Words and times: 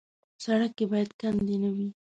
سړک 0.43 0.71
کې 0.77 0.85
باید 0.91 1.09
کندې 1.21 1.55
نه 1.63 1.69
وي. 1.75 1.87